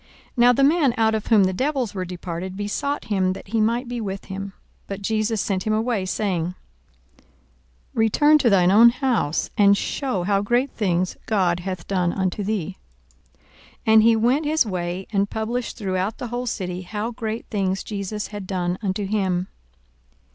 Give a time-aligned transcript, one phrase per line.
[0.35, 3.61] 42:008:038 Now the man out of whom the devils were departed besought him that he
[3.61, 4.53] might be with him:
[4.87, 6.55] but Jesus sent him away, saying,
[7.13, 7.23] 42:008:039
[7.93, 12.77] Return to thine own house, and shew how great things God hath done unto thee.
[13.85, 18.29] And he went his way, and published throughout the whole city how great things Jesus
[18.29, 19.49] had done unto him.